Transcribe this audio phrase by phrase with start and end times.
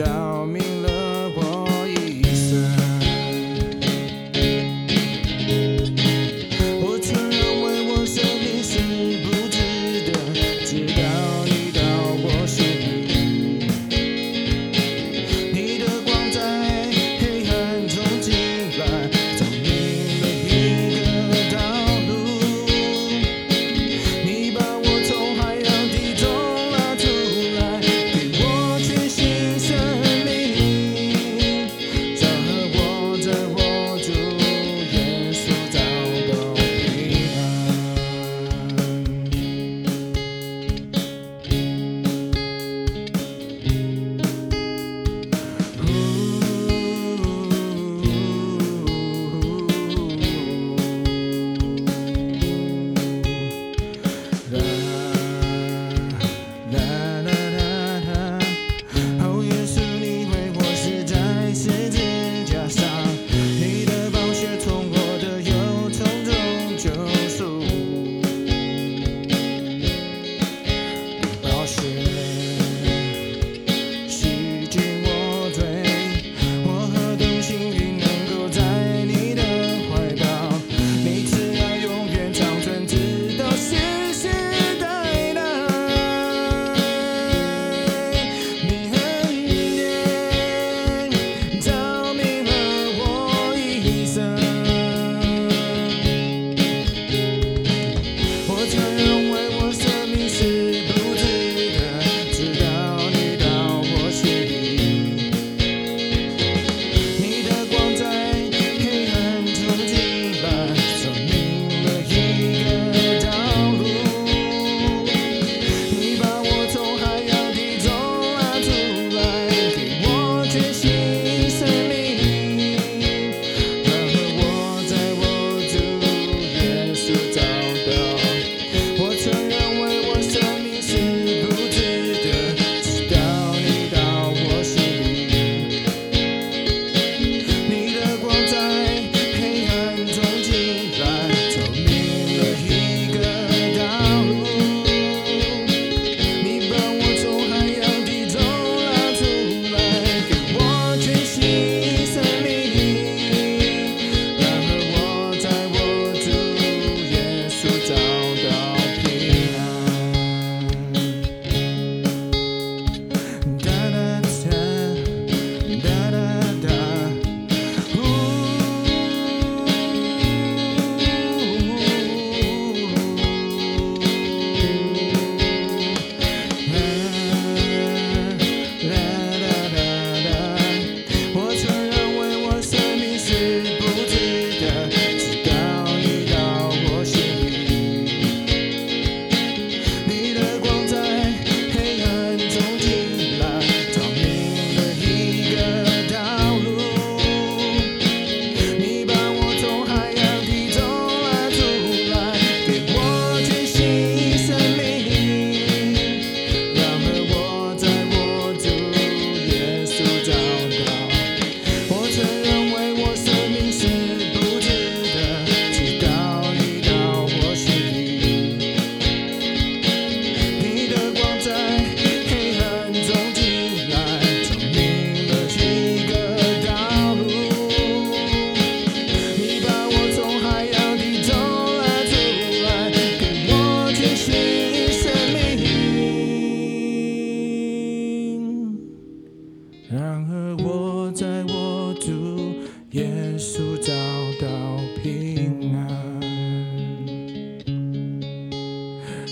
[0.00, 0.29] Down.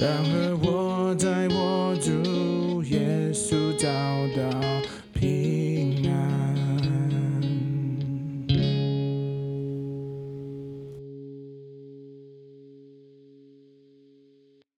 [0.00, 3.88] 然而我在我主耶稣找
[4.36, 4.60] 到